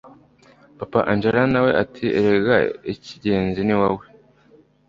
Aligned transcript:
papa 0.79 0.99
angella 1.11 1.41
nawe 1.53 1.71
ati 1.83 2.05
erega 2.19 2.55
icyigenzi 2.93 3.59
niwowe 3.63 4.05